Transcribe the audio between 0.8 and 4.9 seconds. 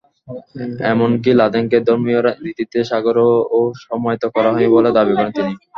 এমনকি লাদেনকে ধর্মীয় রীতিতে সাগরেও সমাহিত করা হয়নি বলে